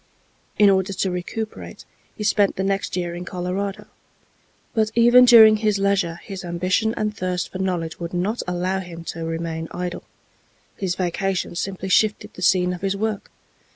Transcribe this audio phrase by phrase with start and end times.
[0.57, 3.85] In order to recuperate, he spent the next year in Colorado.
[4.73, 9.03] But even during his leisure his ambition and thirst for knowledge would not allow him
[9.13, 10.01] to remain idle.
[10.75, 13.29] His vacation simply shifted the scene of his work.